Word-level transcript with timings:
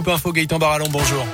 Scoop 0.00 0.14
Info, 0.14 0.32
Gaëtan 0.32 0.58
Barallon, 0.58 0.86
bonjour. 0.88 1.26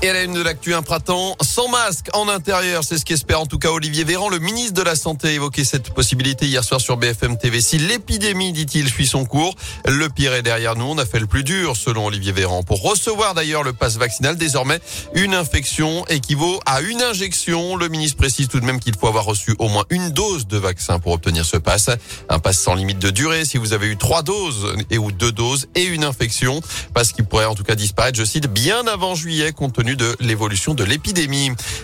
Et 0.00 0.08
à 0.08 0.12
la 0.12 0.22
une 0.22 0.32
de 0.32 0.42
l'actu, 0.42 0.74
un 0.74 0.82
printemps 0.82 1.34
sans 1.52 1.68
masque 1.68 2.08
en 2.14 2.30
intérieur. 2.30 2.82
C'est 2.82 2.96
ce 2.96 3.04
qu'espère 3.04 3.38
en 3.38 3.44
tout 3.44 3.58
cas 3.58 3.68
Olivier 3.68 4.04
Véran. 4.04 4.30
Le 4.30 4.38
ministre 4.38 4.72
de 4.72 4.80
la 4.80 4.96
Santé 4.96 5.28
a 5.28 5.32
évoqué 5.32 5.64
cette 5.64 5.90
possibilité 5.90 6.46
hier 6.46 6.64
soir 6.64 6.80
sur 6.80 6.96
BFM 6.96 7.36
TV. 7.36 7.60
Si 7.60 7.76
l'épidémie, 7.76 8.54
dit-il, 8.54 8.88
suit 8.88 9.06
son 9.06 9.26
cours, 9.26 9.54
le 9.86 10.08
pire 10.08 10.32
est 10.32 10.40
derrière 10.40 10.76
nous. 10.76 10.86
On 10.86 10.96
a 10.96 11.04
fait 11.04 11.20
le 11.20 11.26
plus 11.26 11.44
dur, 11.44 11.76
selon 11.76 12.06
Olivier 12.06 12.32
Véran. 12.32 12.62
Pour 12.62 12.80
recevoir 12.80 13.34
d'ailleurs 13.34 13.64
le 13.64 13.74
passe 13.74 13.98
vaccinal, 13.98 14.36
désormais, 14.36 14.80
une 15.14 15.34
infection 15.34 16.06
équivaut 16.06 16.58
à 16.64 16.80
une 16.80 17.02
injection. 17.02 17.76
Le 17.76 17.88
ministre 17.88 18.16
précise 18.16 18.48
tout 18.48 18.58
de 18.58 18.64
même 18.64 18.80
qu'il 18.80 18.96
faut 18.96 19.08
avoir 19.08 19.26
reçu 19.26 19.54
au 19.58 19.68
moins 19.68 19.84
une 19.90 20.08
dose 20.08 20.46
de 20.46 20.56
vaccin 20.56 21.00
pour 21.00 21.12
obtenir 21.12 21.44
ce 21.44 21.58
passe. 21.58 21.90
Un 22.30 22.38
passe 22.38 22.60
sans 22.60 22.74
limite 22.74 22.98
de 22.98 23.10
durée 23.10 23.44
si 23.44 23.58
vous 23.58 23.74
avez 23.74 23.88
eu 23.88 23.98
trois 23.98 24.22
doses 24.22 24.74
et 24.88 24.96
ou 24.96 25.12
deux 25.12 25.32
doses 25.32 25.68
et 25.74 25.84
une 25.84 26.04
infection. 26.04 26.62
Passe 26.94 27.12
qui 27.12 27.22
pourrait 27.22 27.44
en 27.44 27.54
tout 27.54 27.64
cas 27.64 27.74
disparaître, 27.74 28.16
je 28.16 28.24
cite, 28.24 28.46
bien 28.46 28.86
avant 28.86 29.14
juillet 29.14 29.52
compte 29.52 29.74
tenu 29.74 29.96
de 29.96 30.16
l'évolution 30.18 30.72
de 30.72 30.84
l'épidémie. 30.84 31.41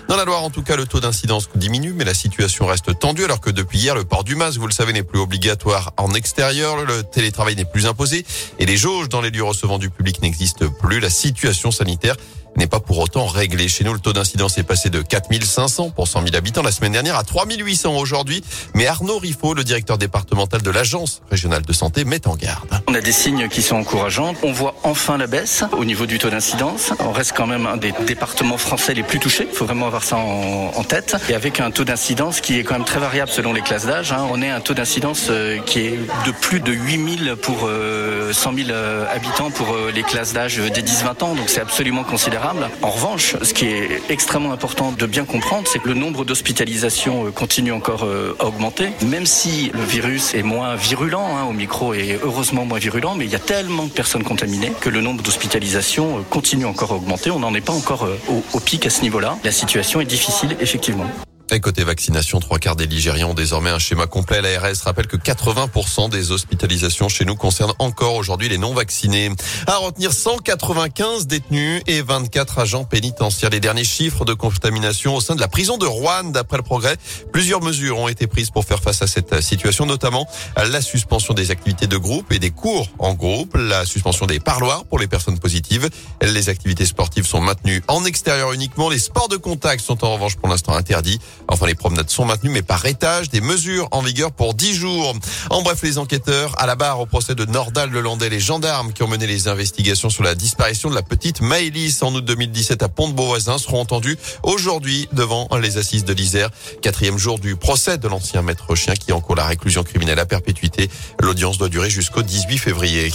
Dans 0.09 0.17
la 0.17 0.25
Loire, 0.25 0.43
en 0.43 0.51
tout 0.51 0.63
cas, 0.63 0.77
le 0.77 0.87
taux 0.87 1.01
d'incidence 1.01 1.49
diminue, 1.55 1.93
mais 1.93 2.05
la 2.05 2.15
situation 2.15 2.67
reste 2.67 2.99
tendue 2.99 3.25
alors 3.25 3.41
que 3.41 3.51
depuis 3.51 3.79
hier, 3.79 3.95
le 3.95 4.05
port 4.05 4.25
du 4.25 4.37
masque, 4.37 4.59
vous 4.59 4.67
le 4.67 4.73
savez, 4.73 4.93
n'est 4.93 5.03
plus 5.03 5.19
obligatoire 5.19 5.93
en 5.97 6.13
extérieur, 6.15 6.85
le 6.85 7.03
télétravail 7.03 7.57
n'est 7.57 7.65
plus 7.65 7.87
imposé 7.87 8.25
et 8.59 8.67
les 8.67 8.77
jauges 8.77 9.09
dans 9.09 9.21
les 9.21 9.31
lieux 9.31 9.45
recevant 9.45 9.79
du 9.79 9.91
public 9.91 10.23
n'existent 10.23 10.69
plus. 10.81 11.01
La 11.01 11.11
situation 11.11 11.71
sanitaire 11.71 12.17
n'est 12.59 12.67
pas 12.67 12.81
pour 12.81 12.99
autant 12.99 13.27
réglé. 13.27 13.69
Chez 13.69 13.85
nous, 13.85 13.93
le 13.93 14.01
taux 14.01 14.13
d'incidence 14.13 14.59
est 14.59 14.63
passé 14.65 14.91
de 14.91 15.01
4500 15.01 15.91
pour 15.91 16.09
100 16.09 16.25
000 16.25 16.37
habitants 16.37 16.63
la 16.63 16.73
semaine 16.73 16.93
dernière 16.93 17.17
à 17.17 17.23
3800 17.23 17.95
aujourd'hui. 17.97 18.43
Mais 18.75 18.87
Arnaud 18.87 19.19
Riffaut, 19.19 19.55
le 19.55 19.65
directeur 19.65 19.97
départemental 19.97 20.63
de 20.63 20.71
l'Agence 20.71 21.23
régionale 21.31 21.63
de 21.63 21.73
santé, 21.73 22.05
met 22.05 22.27
en 22.27 22.37
garde. 22.37 22.81
On 22.89 22.95
a 22.95 23.01
des 23.01 23.13
signes 23.13 23.49
qui 23.49 23.63
sont 23.63 23.77
encourageants. 23.77 24.35
On 24.43 24.53
voit 24.53 24.75
enfin 24.83 25.17
la 25.19 25.27
baisse 25.27 25.65
au 25.73 25.85
niveau 25.85 26.07
du 26.07 26.19
taux 26.19 26.31
d'incidence. 26.31 26.93
On 26.99 27.13
reste 27.13 27.33
quand 27.37 27.47
même 27.47 27.67
un 27.67 27.77
des 27.77 27.93
départements 28.07 28.59
français 28.59 28.95
les 28.95 29.03
plus 29.03 29.21
touchés. 29.21 29.48
Il 29.51 29.57
faut 29.57 29.65
vraiment 29.65 29.87
avoir 29.87 30.05
ça 30.05 30.17
en, 30.17 30.85
tête. 30.85 31.17
Et 31.29 31.35
avec 31.35 31.61
un 31.61 31.71
taux 31.71 31.85
d'incidence 31.85 32.41
qui 32.41 32.59
est 32.59 32.65
quand 32.65 32.75
même 32.75 32.85
très 32.85 33.01
variable 33.01 33.31
selon 33.31 33.53
les 33.53 33.61
classes 33.61 33.87
d'âge. 33.87 34.13
Hein. 34.13 34.27
On 34.31 34.41
est 34.41 34.49
un 34.49 34.61
taux 34.61 34.75
d'incidence 34.75 35.27
euh, 35.31 35.59
qui 35.59 35.81
est 35.81 35.99
de 36.27 36.31
plus 36.31 36.61
de 36.61 36.73
8000 36.73 37.37
pour 37.43 37.61
100 37.61 37.67
euh, 37.67 38.33
000 38.33 38.49
euh, 38.71 39.05
habitants 39.13 39.51
pour 39.51 39.77
les 39.95 40.03
classes 40.03 40.33
d'âge 40.33 40.57
des 40.57 40.83
10-20 40.83 41.25
ans. 41.25 41.35
Donc 41.35 41.49
c'est 41.49 41.61
absolument 41.61 42.05
considérable. 42.05 42.69
En 42.83 42.91
revanche, 42.91 43.37
ce 43.43 43.53
qui 43.53 43.67
est 43.67 44.01
extrêmement 44.09 44.53
important 44.53 44.93
de 44.93 45.07
bien 45.07 45.25
comprendre, 45.25 45.69
c'est 45.69 45.79
que 45.79 45.89
le 45.89 45.95
nombre 45.95 46.25
d'hospitalisations 46.25 47.31
continue 47.33 47.73
encore 47.73 48.07
à 48.39 48.47
augmenter, 48.47 48.91
même 49.05 49.27
si 49.27 49.71
le 49.75 49.83
virus 49.83 50.35
est 50.35 50.43
moins 50.43 50.77
virulent, 50.77 51.27
hein, 51.27 51.45
au 51.49 51.53
micro 51.53 51.95
est 51.95 52.19
heureusement 52.23 52.65
moins 52.65 52.79
virulent, 52.79 53.15
mais 53.15 53.25
il 53.25 53.31
y 53.31 53.37
a 53.37 53.41
tellement 53.41 53.85
de 53.85 53.91
personnes 53.91 54.25
contaminées 54.25 54.73
que 54.81 54.89
le 54.89 55.01
nombre 55.01 55.23
d'hospitalisations 55.23 56.25
continue 56.31 56.67
encore 56.67 56.93
à 56.93 56.95
augmenter. 56.95 57.31
On 57.31 57.41
n'en 57.41 57.55
est 57.55 57.61
pas 57.61 57.73
encore 57.73 58.09
au 58.53 58.61
pic 58.61 58.87
à 58.87 58.91
ce 58.91 59.03
niveau-là. 59.03 59.38
La 59.45 59.53
situation 59.53 60.01
est 60.01 60.05
difficile, 60.05 60.57
effectivement. 60.61 61.07
Et 61.51 61.61
côté 61.61 61.83
vaccination, 61.83 62.41
trois 62.41 62.59
quarts 62.59 62.77
des 62.77 62.87
Ligériens 62.87 63.29
ont 63.29 63.35
désormais 63.35 63.71
un 63.71 63.79
schéma 63.79 64.07
complet. 64.07 64.43
L'ARS 64.43 64.83
rappelle 64.85 65.07
que 65.07 65.17
80% 65.17 66.11
des 66.11 66.31
hospitalisations 66.31 67.09
chez 67.09 67.25
nous 67.25 67.37
concernent 67.37 67.73
encore 67.79 68.17
aujourd'hui 68.17 68.51
les 68.51 68.59
non 68.59 68.75
vaccinés. 68.75 69.31
À 69.67 69.77
retenir 69.79 70.13
195 70.13 71.27
détenus 71.27 71.83
et 71.87 72.03
24 72.03 72.59
agents 72.59 72.85
pénitentiaires. 72.85 73.49
Les 73.49 73.61
derniers 73.61 73.85
chiffres 73.85 74.27
de 74.27 74.35
contamination 74.35 75.17
au 75.17 75.23
sein 75.23 75.37
de 75.37 75.41
la 75.41 75.49
prison 75.49 75.79
de 75.79 75.87
Rouen, 75.87 76.25
d'après 76.25 76.59
le 76.59 76.63
progrès. 76.63 76.97
Plusieurs 77.33 77.63
mesures 77.63 77.99
ont 77.99 78.09
été 78.09 78.27
prises 78.27 78.51
pour 78.51 78.67
faire 78.67 78.83
face 78.83 79.01
à 79.01 79.07
cette 79.07 79.41
situation, 79.41 79.87
notamment 79.87 80.29
la 80.57 80.83
suspension 80.83 81.33
des 81.33 81.51
activités 81.51 81.87
de 81.87 81.97
groupe 81.97 82.31
et 82.31 82.39
des 82.39 82.51
cours 82.51 82.89
en 82.99 83.15
groupe, 83.15 83.57
la 83.57 83.87
suspension 83.87 84.27
des 84.27 84.39
parloirs 84.39 84.85
pour 84.85 84.99
les 84.99 85.07
personnes 85.07 85.39
positives. 85.39 85.89
Les 86.21 86.51
activités 86.51 86.85
sportives 86.85 87.27
sont 87.27 87.41
maintenues 87.41 87.83
en 87.89 88.05
extérieur 88.05 88.53
uniquement. 88.53 88.91
Les 88.91 88.99
sports 88.99 89.29
de 89.29 89.39
contact 89.39 89.83
sont 89.83 90.05
en 90.05 90.13
revanche 90.13 90.37
pour 90.37 90.51
l'instant 90.51 90.75
interdits. 90.75 91.21
Enfin, 91.47 91.67
les 91.67 91.75
promenades 91.75 92.11
sont 92.11 92.25
maintenues, 92.25 92.51
mais 92.51 92.63
par 92.63 92.85
étage, 92.87 93.31
des 93.31 93.41
mesures 93.41 93.89
en 93.91 94.03
vigueur 94.03 94.33
pour 94.33 94.55
10 94.55 94.75
jours. 94.75 95.15
En 95.51 95.63
bref, 95.63 95.81
les 95.83 95.99
enquêteurs 95.99 96.55
à 96.59 96.67
la 96.67 96.75
barre 96.75 97.01
au 97.01 97.07
procès 97.07 97.35
de 97.35 97.45
Nordal 97.45 97.91
le 97.91 98.01
Landais, 98.01 98.29
les 98.29 98.41
gendarmes 98.41 98.93
qui 98.93 99.03
ont 99.03 99.09
mené 99.09 99.27
les 99.27 99.49
investigations 99.49 100.11
sur 100.11 100.23
la 100.23 100.35
disparition 100.35 100.91
de 100.91 100.95
la 100.95 101.03
petite 101.03 101.41
Maëlys 101.41 102.03
en 102.03 102.15
août 102.15 102.25
2017 102.25 102.83
à 102.83 102.89
Pont-de-Beauvoisin 102.89 103.59
seront 103.59 103.81
entendus 103.81 104.19
aujourd'hui 104.43 105.09
devant 105.13 105.49
les 105.61 105.79
assises 105.79 106.05
de 106.05 106.13
l'Isère. 106.13 106.51
Quatrième 106.83 107.19
jour 107.19 107.39
du 107.39 107.57
procès 107.57 107.99
de 107.99 108.09
l'ancien 108.09 108.43
maître 108.43 108.75
chien 108.75 108.95
qui 108.95 109.13
encourt 109.13 109.37
la 109.37 109.47
réclusion 109.47 109.85
criminelle 109.85 110.19
à 110.19 110.27
perpétuité. 110.27 110.91
L'audience 111.21 111.59
doit 111.59 111.69
durer 111.69 111.91
jusqu'au 111.91 112.23
18 112.23 112.59
février. 112.59 113.11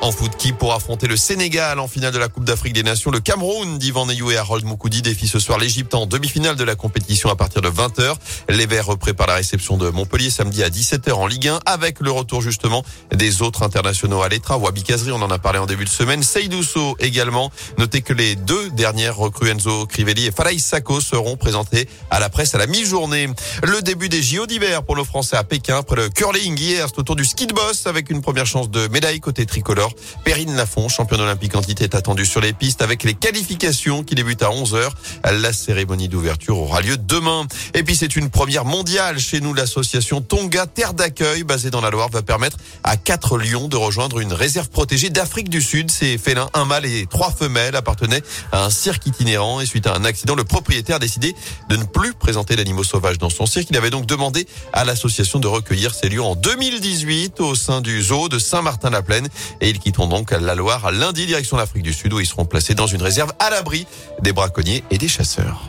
En 0.00 0.12
foot, 0.12 0.30
qui 0.38 0.52
pour 0.52 0.74
affronter 0.74 1.08
le 1.08 1.16
Sénégal 1.16 1.80
en 1.80 1.88
finale 1.88 2.12
de 2.12 2.18
la 2.18 2.28
Coupe 2.28 2.44
d'Afrique 2.44 2.72
des 2.72 2.84
Nations 2.84 3.10
Le 3.10 3.18
Cameroun 3.18 3.78
d'Ivan 3.78 4.06
Neyou 4.06 4.30
et 4.30 4.36
Harold 4.36 4.64
Moukoudi 4.64 5.02
défie 5.02 5.26
ce 5.26 5.40
soir 5.40 5.58
l'Égypte 5.58 5.92
en 5.92 6.06
demi-finale 6.06 6.54
de 6.54 6.62
la 6.62 6.76
compétition 6.76 7.30
à 7.30 7.36
partir 7.36 7.62
de 7.62 7.68
20h. 7.68 8.14
Les 8.48 8.66
Verts 8.66 8.96
préparent 8.96 9.26
la 9.26 9.34
réception 9.34 9.76
de 9.76 9.90
Montpellier 9.90 10.30
samedi 10.30 10.62
à 10.62 10.70
17h 10.70 11.12
en 11.12 11.26
Ligue 11.26 11.48
1 11.48 11.58
avec 11.66 11.98
le 11.98 12.12
retour 12.12 12.42
justement 12.42 12.84
des 13.12 13.42
autres 13.42 13.64
internationaux 13.64 14.22
à 14.22 14.28
l'étra. 14.28 14.56
Wabi 14.56 14.84
Kazri, 14.84 15.10
on 15.10 15.20
en 15.20 15.32
a 15.32 15.38
parlé 15.40 15.58
en 15.58 15.66
début 15.66 15.84
de 15.84 15.90
semaine. 15.90 16.22
Seydousso 16.22 16.96
également. 17.00 17.50
Notez 17.76 18.00
que 18.00 18.12
les 18.12 18.36
deux 18.36 18.70
dernières 18.70 19.16
recrues 19.16 19.50
Enzo 19.50 19.84
Crivelli 19.86 20.26
et 20.26 20.30
Falaï 20.30 20.60
Sako 20.60 21.00
seront 21.00 21.36
présentées 21.36 21.88
à 22.10 22.20
la 22.20 22.28
presse 22.28 22.54
à 22.54 22.58
la 22.58 22.68
mi-journée. 22.68 23.28
Le 23.64 23.82
début 23.82 24.08
des 24.08 24.22
JO 24.22 24.46
d'hiver 24.46 24.84
pour 24.84 24.94
nos 24.94 25.04
Français 25.04 25.36
à 25.36 25.42
Pékin 25.42 25.78
après 25.78 25.96
le 25.96 26.08
curling 26.08 26.56
hier, 26.56 26.86
c'est 26.88 27.00
autour 27.00 27.16
du 27.16 27.24
ski 27.24 27.48
de 27.48 27.52
boss 27.52 27.88
avec 27.88 28.10
une 28.10 28.22
première 28.22 28.46
chance 28.46 28.70
de 28.70 28.86
médaille 28.88 29.18
côté 29.18 29.44
tricolore. 29.44 29.87
Perrine 30.24 30.54
Lafont, 30.56 30.88
championne 30.88 31.20
olympique 31.20 31.54
en 31.56 31.62
titre, 31.62 31.82
est 31.82 31.94
attendue 31.94 32.26
sur 32.26 32.40
les 32.40 32.52
pistes 32.52 32.82
avec 32.82 33.04
les 33.04 33.14
qualifications 33.14 34.02
qui 34.04 34.14
débutent 34.14 34.42
à 34.42 34.50
11h. 34.50 34.90
La 35.24 35.52
cérémonie 35.52 36.08
d'ouverture 36.08 36.58
aura 36.58 36.80
lieu 36.80 36.96
demain. 36.96 37.46
Et 37.74 37.82
puis 37.82 37.96
c'est 37.96 38.16
une 38.16 38.30
première 38.30 38.64
mondiale 38.64 39.18
chez 39.18 39.40
nous. 39.40 39.54
L'association 39.54 40.20
Tonga 40.20 40.66
Terre 40.66 40.94
d'accueil 40.94 41.44
basée 41.44 41.70
dans 41.70 41.80
la 41.80 41.90
Loire 41.90 42.08
va 42.10 42.22
permettre 42.22 42.56
à 42.84 42.96
quatre 42.96 43.38
lions 43.38 43.68
de 43.68 43.76
rejoindre 43.76 44.20
une 44.20 44.32
réserve 44.32 44.68
protégée 44.68 45.10
d'Afrique 45.10 45.48
du 45.48 45.62
Sud. 45.62 45.90
Ces 45.90 46.18
félins, 46.18 46.48
un 46.54 46.64
mâle 46.64 46.86
et 46.86 47.06
trois 47.06 47.30
femelles, 47.30 47.76
appartenaient 47.76 48.22
à 48.52 48.64
un 48.64 48.70
cirque 48.70 49.06
itinérant 49.06 49.60
et 49.60 49.66
suite 49.66 49.86
à 49.86 49.94
un 49.94 50.04
accident, 50.04 50.34
le 50.34 50.44
propriétaire 50.44 50.96
a 50.96 50.98
décidé 50.98 51.34
de 51.68 51.76
ne 51.76 51.84
plus 51.84 52.14
présenter 52.14 52.56
d'animaux 52.56 52.84
sauvages 52.84 53.18
dans 53.18 53.30
son 53.30 53.46
cirque. 53.46 53.68
Il 53.70 53.76
avait 53.76 53.90
donc 53.90 54.06
demandé 54.06 54.46
à 54.72 54.84
l'association 54.84 55.38
de 55.38 55.46
recueillir 55.46 55.94
ces 55.94 56.08
lions 56.08 56.32
en 56.32 56.34
2018 56.34 57.40
au 57.40 57.54
sein 57.54 57.80
du 57.80 58.02
zoo 58.02 58.28
de 58.28 58.38
Saint-Martin-la-Plaine 58.38 59.28
ils 59.78 59.80
quitteront 59.80 60.08
donc 60.08 60.32
la 60.32 60.56
Loire 60.56 60.90
lundi 60.90 61.24
direction 61.24 61.56
l'Afrique 61.56 61.84
du 61.84 61.92
Sud 61.92 62.12
où 62.12 62.18
ils 62.18 62.26
seront 62.26 62.44
placés 62.44 62.74
dans 62.74 62.88
une 62.88 63.00
réserve 63.00 63.32
à 63.38 63.48
l'abri 63.50 63.86
des 64.22 64.32
braconniers 64.32 64.82
et 64.90 64.98
des 64.98 65.08
chasseurs. 65.08 65.66